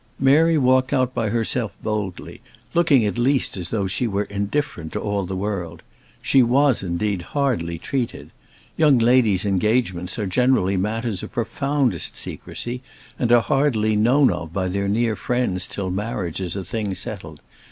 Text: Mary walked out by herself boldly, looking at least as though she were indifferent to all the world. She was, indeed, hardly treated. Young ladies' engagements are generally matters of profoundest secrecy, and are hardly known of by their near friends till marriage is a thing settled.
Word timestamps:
Mary 0.19 0.57
walked 0.57 0.91
out 0.93 1.13
by 1.13 1.29
herself 1.29 1.77
boldly, 1.83 2.41
looking 2.73 3.05
at 3.05 3.19
least 3.19 3.55
as 3.55 3.69
though 3.69 3.85
she 3.85 4.07
were 4.07 4.23
indifferent 4.23 4.91
to 4.91 4.99
all 4.99 5.27
the 5.27 5.35
world. 5.35 5.83
She 6.23 6.41
was, 6.41 6.81
indeed, 6.81 7.21
hardly 7.21 7.77
treated. 7.77 8.31
Young 8.77 8.97
ladies' 8.97 9.45
engagements 9.45 10.17
are 10.17 10.25
generally 10.25 10.75
matters 10.75 11.21
of 11.21 11.31
profoundest 11.31 12.17
secrecy, 12.17 12.81
and 13.19 13.31
are 13.31 13.43
hardly 13.43 13.95
known 13.95 14.31
of 14.31 14.51
by 14.51 14.69
their 14.69 14.87
near 14.87 15.15
friends 15.15 15.67
till 15.67 15.91
marriage 15.91 16.41
is 16.41 16.55
a 16.55 16.63
thing 16.63 16.95
settled. 16.95 17.39